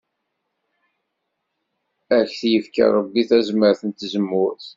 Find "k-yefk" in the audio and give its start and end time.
2.37-2.75